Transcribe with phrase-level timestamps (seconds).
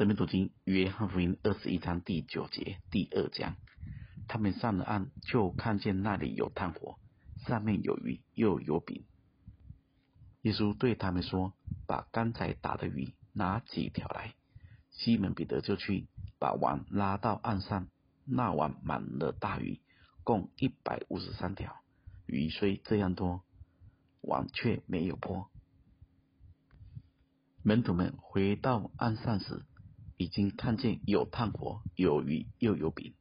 [0.00, 3.56] 生命读经约翰福音二十一章第九节第二讲，
[4.28, 6.98] 他们上了岸，就看见那里有炭火，
[7.46, 9.04] 上面有鱼，又有饼。
[10.40, 11.52] 耶稣对他们说
[11.86, 14.32] ：“把刚才打的鱼拿几条来。”
[14.90, 16.08] 西门彼得就去
[16.38, 17.86] 把网拉到岸上，
[18.24, 19.82] 那网满了大鱼，
[20.24, 21.76] 共一百五十三条。
[22.24, 23.44] 鱼虽这样多，
[24.22, 25.50] 网却没有破。
[27.62, 29.62] 门徒们回到岸上时，
[30.20, 33.14] 已经看见有炭火，有鱼，又有饼。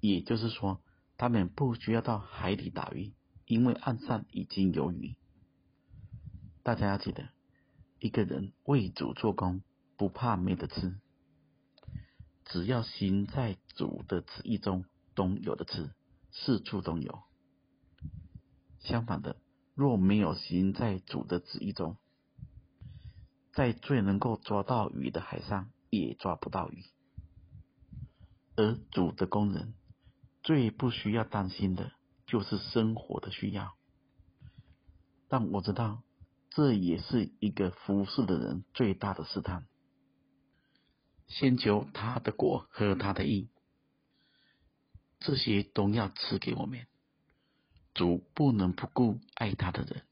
[0.00, 0.80] 也就是说，
[1.18, 3.12] 他们不需要到海底打鱼，
[3.44, 5.16] 因为岸上已经有鱼。
[6.62, 7.28] 大家要记得，
[7.98, 9.60] 一个人为主做工，
[9.98, 10.98] 不怕没得吃，
[12.46, 15.90] 只要心在主的旨意中，都有的吃，
[16.32, 17.22] 四处都有。
[18.78, 19.36] 相反的，
[19.74, 21.98] 若没有心在主的旨意中，
[23.54, 26.84] 在最能够抓到鱼的海上，也抓不到鱼。
[28.56, 29.74] 而主的工人
[30.42, 31.92] 最不需要担心的，
[32.26, 33.74] 就是生活的需要。
[35.28, 36.02] 但我知道。
[36.56, 39.66] 这也是一个服侍的人最大的试探。
[41.26, 43.48] 先求他的果和他的意，
[45.18, 46.86] 这些都要赐给我们。
[47.92, 50.04] 主不能不顾爱他的人，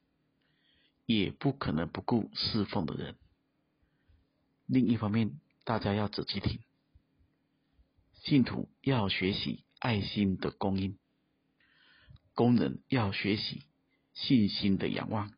[1.07, 3.15] 也不可能不顾侍奉的人。
[4.73, 6.59] 另一方面，大家要仔细听，
[8.23, 10.99] 信徒要学习爱心的供应，
[12.33, 13.67] 工人要学习
[14.15, 15.31] 信心的仰望。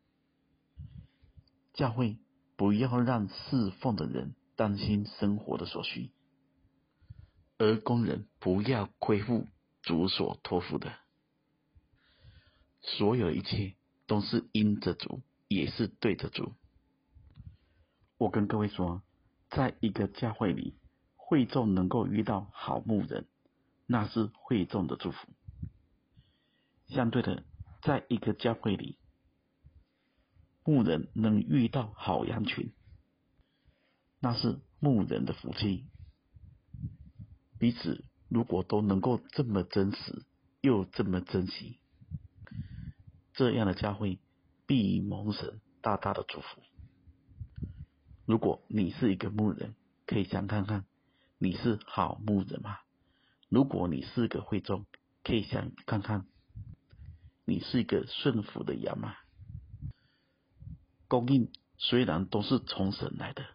[1.73, 2.17] 教会
[2.55, 6.11] 不要让侍奉的人担心生活的所需，
[7.57, 9.49] 而工人不要亏负
[9.81, 10.97] 主所托付的。
[12.79, 13.75] 所有一切
[14.07, 16.53] 都是因着主，也是对着主。
[18.17, 19.03] 我跟各位说，
[19.55, 20.75] 在一个教会里，
[21.15, 23.25] 会众能够遇到好牧人，
[23.85, 25.29] 那是会众的祝福。
[26.87, 27.45] 相对的，
[27.81, 28.99] 在一个教会里，
[30.65, 32.73] 牧人能遇到好羊群，
[34.19, 35.85] 那是牧人的福气。
[37.57, 40.25] 彼此如果都能够这么真实，
[40.59, 41.79] 又这么珍惜，
[43.33, 44.19] 这样的教会
[44.67, 46.61] 必蒙神大大的祝福。
[48.25, 49.75] 如果你是一个牧人，
[50.05, 50.85] 可以想看看，
[51.37, 52.79] 你是好牧人吗？
[53.49, 54.85] 如果你是个会众，
[55.23, 56.25] 可以想看看，
[57.45, 59.15] 你是一个顺服的羊吗？
[61.07, 63.45] 供应虽然都是从神来的，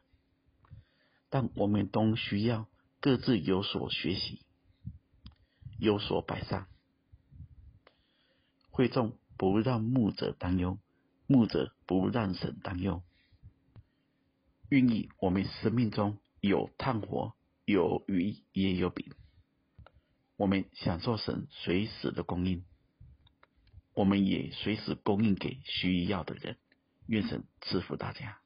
[1.28, 2.68] 但我们都需要
[3.00, 4.40] 各自有所学习，
[5.78, 6.68] 有所摆上。
[8.70, 10.78] 会众不让牧者担忧，
[11.26, 13.02] 牧者不让神担忧。
[14.70, 19.12] 愿意我们生命中有炭火，有鱼，也有饼，
[20.36, 22.64] 我们享受神随时的供应，
[23.94, 26.56] 我们也随时供应给需要的人。
[27.06, 28.39] 愿神赐福大家。